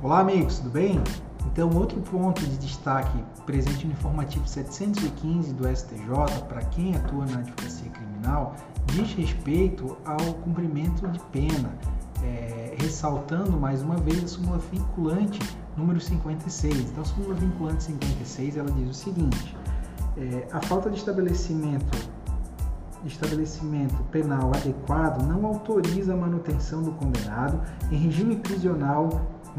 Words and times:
Olá, 0.00 0.20
amigos, 0.20 0.58
tudo 0.58 0.70
bem? 0.70 1.02
Então, 1.44 1.68
outro 1.76 2.00
ponto 2.00 2.40
de 2.40 2.56
destaque 2.58 3.18
presente 3.44 3.84
no 3.84 3.92
informativo 3.92 4.46
715 4.46 5.52
do 5.54 5.66
STJ 5.66 6.44
para 6.48 6.60
quem 6.66 6.94
atua 6.94 7.26
na 7.26 7.38
advocacia 7.38 7.90
criminal 7.90 8.54
diz 8.86 9.12
respeito 9.14 9.96
ao 10.04 10.34
cumprimento 10.34 11.08
de 11.08 11.18
pena, 11.32 11.68
é, 12.22 12.76
ressaltando 12.78 13.58
mais 13.58 13.82
uma 13.82 13.96
vez 13.96 14.22
a 14.22 14.28
súmula 14.28 14.58
vinculante 14.70 15.40
número 15.76 16.00
56. 16.00 16.90
Então, 16.90 17.02
a 17.02 17.04
súmula 17.04 17.34
vinculante 17.34 17.82
56 17.82 18.56
ela 18.56 18.70
diz 18.70 18.88
o 18.88 18.94
seguinte: 18.94 19.56
é, 20.16 20.46
a 20.52 20.60
falta 20.60 20.90
de 20.90 20.96
estabelecimento 20.96 22.18
estabelecimento 23.04 23.96
penal 24.10 24.50
adequado 24.54 25.22
não 25.22 25.46
autoriza 25.46 26.14
a 26.14 26.16
manutenção 26.16 26.82
do 26.82 26.92
condenado 26.92 27.60
em 27.92 27.96
regime 27.96 28.36
prisional 28.36 29.08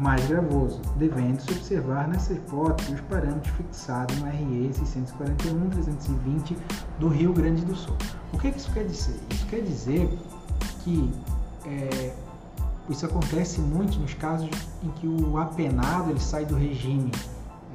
mais 0.00 0.26
gravoso, 0.26 0.80
devendo-se 0.96 1.52
observar 1.52 2.08
nessa 2.08 2.32
hipótese 2.32 2.94
os 2.94 3.00
parâmetros 3.02 3.54
fixados 3.54 4.16
no 4.18 4.26
RE 4.26 4.70
641-320 4.72 6.56
do 6.98 7.08
Rio 7.08 7.34
Grande 7.34 7.64
do 7.66 7.76
Sul. 7.76 7.96
O 8.32 8.38
que 8.38 8.48
isso 8.48 8.72
quer 8.72 8.86
dizer? 8.86 9.20
Isso 9.30 9.46
quer 9.46 9.60
dizer 9.60 10.18
que 10.82 11.12
é, 11.66 12.14
isso 12.88 13.04
acontece 13.04 13.60
muito 13.60 13.98
nos 13.98 14.14
casos 14.14 14.48
em 14.82 14.88
que 14.92 15.06
o 15.06 15.36
apenado 15.36 16.10
ele 16.10 16.20
sai 16.20 16.46
do 16.46 16.56
regime 16.56 17.12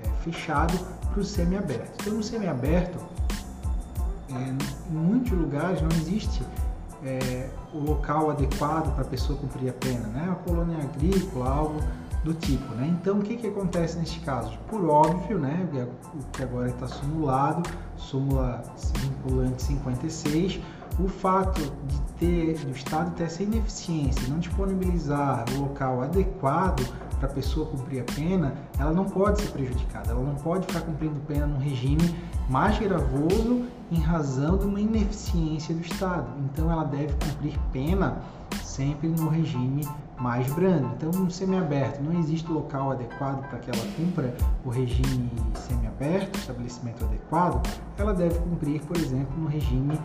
é, 0.03 0.09
fechado 0.23 0.76
para 1.12 1.20
o 1.20 1.23
semiaberto. 1.23 1.91
Então, 2.01 2.13
no 2.15 2.23
semiaberto, 2.23 2.98
é, 4.31 4.55
em 4.89 4.93
muitos 4.93 5.31
lugares 5.31 5.79
não 5.79 5.89
existe 5.89 6.43
é, 7.03 7.49
o 7.71 7.77
local 7.77 8.31
adequado 8.31 8.91
para 8.95 9.03
a 9.03 9.07
pessoa 9.07 9.37
cumprir 9.37 9.70
a 9.70 9.73
pena, 9.73 10.07
né? 10.07 10.27
A 10.31 10.35
colônia 10.35 10.79
agrícola, 10.79 11.49
algo 11.49 11.79
do 12.26 12.34
tipo, 12.34 12.73
né? 12.73 12.87
Então, 12.99 13.20
o 13.20 13.21
que, 13.21 13.37
que 13.37 13.45
acontece 13.45 13.99
neste 13.99 14.20
caso? 14.21 14.57
Por 14.68 14.84
óbvio, 14.84 15.37
né? 15.37 15.70
O 16.15 16.23
que 16.31 16.41
agora 16.41 16.68
está 16.68 16.87
simulado, 16.87 17.70
súmula 17.95 18.63
vinculante 18.99 19.62
56, 19.62 20.59
o 20.99 21.07
fato 21.07 21.62
de 21.62 22.01
ter, 22.18 22.57
do 22.65 22.71
Estado 22.71 23.12
ter 23.12 23.26
essa 23.26 23.43
ineficiência, 23.43 24.27
não 24.27 24.40
disponibilizar 24.40 25.46
o 25.55 25.62
local 25.62 26.01
adequado 26.01 26.84
para 27.20 27.29
a 27.29 27.31
pessoa 27.31 27.68
cumprir 27.68 28.01
a 28.01 28.03
pena, 28.03 28.55
ela 28.79 28.91
não 28.91 29.05
pode 29.05 29.41
ser 29.41 29.51
prejudicada, 29.51 30.12
ela 30.12 30.21
não 30.21 30.35
pode 30.35 30.65
ficar 30.65 30.81
cumprindo 30.81 31.20
pena 31.27 31.46
num 31.46 31.59
regime 31.59 32.15
mais 32.49 32.77
gravoso 32.79 33.65
em 33.91 33.99
razão 33.99 34.57
de 34.57 34.65
uma 34.65 34.81
ineficiência 34.81 35.76
do 35.76 35.81
Estado. 35.81 36.27
Então 36.46 36.71
ela 36.71 36.84
deve 36.84 37.13
cumprir 37.13 37.57
pena 37.71 38.18
sempre 38.76 39.07
no 39.07 39.29
regime 39.29 39.87
mais 40.20 40.51
brando. 40.51 40.91
Então, 40.98 41.09
no 41.12 41.31
semiaberto, 41.31 42.04
não 42.04 42.20
existe 42.20 42.51
local 42.51 42.91
adequado 42.91 43.48
para 43.48 43.59
que 43.59 43.71
ela 43.71 43.91
cumpra 43.95 44.35
o 44.65 44.70
regime 44.70 45.31
semiaberto, 45.54 46.37
estabelecimento 46.37 47.05
adequado, 47.05 47.65
ela 47.98 48.13
deve 48.13 48.37
cumprir, 48.40 48.81
por 48.81 48.98
exemplo, 48.98 49.37
no 49.37 49.48
regime 49.48 49.98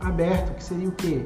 aberto, 0.00 0.54
que 0.56 0.64
seria 0.64 0.88
o 0.88 0.92
quê? 0.92 1.24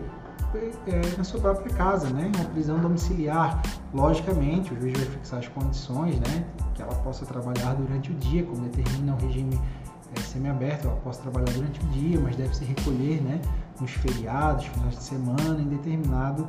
É, 0.87 1.17
na 1.17 1.25
sua 1.25 1.41
própria 1.41 1.75
casa, 1.75 2.11
né? 2.11 2.31
Uma 2.37 2.45
prisão 2.51 2.79
domiciliar. 2.79 3.63
Logicamente, 3.95 4.75
o 4.75 4.81
juiz 4.81 4.98
vai 4.98 5.07
fixar 5.07 5.39
as 5.39 5.48
condições, 5.48 6.17
né? 6.20 6.45
Que 6.75 6.83
ela 6.83 6.95
possa 6.97 7.25
trabalhar 7.25 7.75
durante 7.75 8.13
o 8.13 8.15
dia, 8.17 8.45
como 8.45 8.61
determina 8.69 9.15
o 9.15 9.17
regime 9.17 9.59
é, 10.15 10.20
semiaberto, 10.20 10.89
ela 10.89 10.97
possa 10.97 11.23
trabalhar 11.23 11.51
durante 11.55 11.81
o 11.81 11.89
dia, 11.89 12.20
mas 12.20 12.37
deve 12.37 12.55
se 12.55 12.65
recolher, 12.67 13.23
né? 13.23 13.41
Nos 13.83 13.91
feriados, 13.91 14.65
finais 14.67 14.97
de 14.97 15.03
semana, 15.03 15.61
em 15.61 15.67
determinado, 15.67 16.47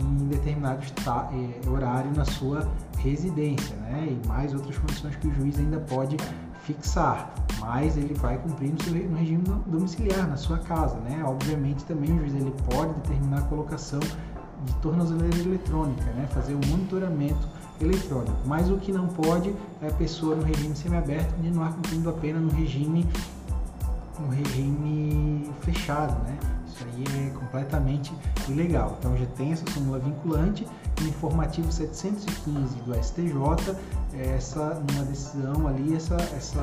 em 0.00 0.28
determinado 0.28 0.82
é, 0.82 1.68
horário 1.68 2.10
na 2.16 2.24
sua 2.24 2.66
residência, 2.96 3.76
né? 3.76 4.08
E 4.10 4.26
mais 4.26 4.54
outras 4.54 4.78
condições 4.78 5.14
que 5.16 5.28
o 5.28 5.34
juiz 5.34 5.58
ainda 5.58 5.78
pode 5.78 6.16
fixar, 6.62 7.34
mas 7.60 7.98
ele 7.98 8.14
vai 8.14 8.38
cumprir 8.38 8.72
no, 8.72 8.82
seu, 8.82 8.94
no 8.94 9.14
regime 9.18 9.44
domiciliar, 9.66 10.26
na 10.26 10.38
sua 10.38 10.56
casa, 10.56 10.96
né? 11.00 11.22
Obviamente 11.22 11.84
também 11.84 12.12
o 12.12 12.20
juiz 12.20 12.34
ele 12.34 12.54
pode 12.70 12.94
determinar 12.94 13.40
a 13.40 13.42
colocação 13.42 14.00
de 14.00 14.74
tornozeleira 14.80 15.38
eletrônica, 15.38 16.04
né? 16.12 16.26
Fazer 16.32 16.54
o 16.54 16.66
monitoramento 16.66 17.46
eletrônico. 17.78 18.38
Mas 18.46 18.70
o 18.70 18.78
que 18.78 18.90
não 18.90 19.06
pode 19.06 19.54
é 19.82 19.88
a 19.88 19.92
pessoa 19.92 20.34
no 20.34 20.44
regime 20.44 20.74
semiaberto 20.74 21.34
continuar 21.34 21.74
cumprindo 21.74 22.08
a 22.08 22.14
pena 22.14 22.40
no 22.40 22.50
regime 22.50 23.06
no 24.18 24.28
regime 24.28 25.50
fechado, 25.60 26.12
né? 26.24 26.38
Isso 26.80 27.12
aí 27.14 27.28
é 27.28 27.30
completamente 27.30 28.12
ilegal. 28.48 28.96
Então 28.98 29.16
já 29.16 29.26
tem 29.26 29.52
essa 29.52 29.64
súmula 29.70 29.98
vinculante 29.98 30.66
no 31.00 31.08
informativo 31.08 31.70
715 31.70 32.76
do 32.82 32.94
STJ, 32.94 33.76
essa 34.34 34.82
numa 34.88 35.04
decisão 35.04 35.66
ali 35.66 35.94
essa 35.94 36.16
essa 36.16 36.62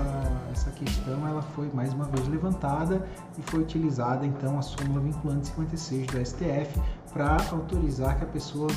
essa 0.51 0.71
questão 0.71 1.27
ela 1.27 1.41
foi 1.41 1.69
mais 1.73 1.93
uma 1.93 2.05
vez 2.05 2.27
levantada 2.27 3.07
e 3.37 3.41
foi 3.43 3.61
utilizada 3.61 4.25
então 4.25 4.59
a 4.59 4.61
súmula 4.61 4.99
vinculante 4.99 5.47
56 5.47 6.07
do 6.07 6.25
STF 6.25 6.81
para 7.13 7.37
autorizar 7.51 8.17
que 8.17 8.23
a 8.25 8.27
pessoa 8.27 8.69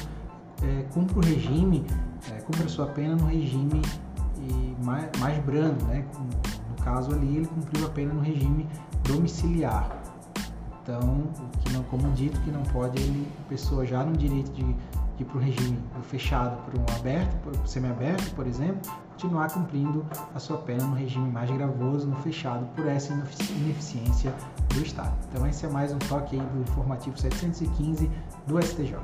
é, 0.62 0.82
cumpra 0.94 1.18
o 1.18 1.22
regime, 1.22 1.84
é, 2.30 2.40
cumpra 2.40 2.68
sua 2.68 2.86
pena 2.86 3.16
no 3.16 3.26
regime 3.26 3.82
mais, 4.82 5.08
mais 5.18 5.38
brando, 5.44 5.84
né? 5.86 6.04
No 6.68 6.84
caso 6.84 7.12
ali 7.12 7.36
ele 7.36 7.46
cumpriu 7.46 7.86
a 7.86 7.90
pena 7.90 8.14
no 8.14 8.20
regime 8.20 8.66
domiciliar. 9.04 9.99
Então, 10.82 11.28
que 11.60 11.72
não, 11.72 11.82
como 11.84 12.10
dito, 12.12 12.40
que 12.40 12.50
não 12.50 12.62
pode 12.64 12.98
a 13.44 13.48
pessoa 13.48 13.84
já 13.84 14.02
no 14.02 14.16
direito 14.16 14.50
de, 14.52 14.62
de 14.64 14.76
ir 15.20 15.24
para 15.24 15.36
o 15.36 15.40
regime 15.40 15.78
fechado 16.02 16.56
para 16.64 16.80
um 16.80 16.98
aberto, 16.98 17.36
para 17.42 17.60
um 17.60 17.66
semiaberto, 17.66 18.34
por 18.34 18.46
exemplo, 18.46 18.90
continuar 19.10 19.52
cumprindo 19.52 20.06
a 20.34 20.38
sua 20.38 20.58
pena 20.58 20.84
no 20.84 20.94
regime 20.94 21.30
mais 21.30 21.50
gravoso, 21.50 22.06
no 22.06 22.16
fechado, 22.16 22.66
por 22.74 22.86
essa 22.86 23.12
ineficiência 23.12 24.34
do 24.74 24.80
Estado. 24.80 25.14
Então, 25.30 25.46
esse 25.46 25.66
é 25.66 25.68
mais 25.68 25.92
um 25.92 25.98
toque 25.98 26.38
aí 26.38 26.46
do 26.46 26.62
informativo 26.62 27.18
715 27.18 28.10
do 28.46 28.60
STJ. 28.60 28.96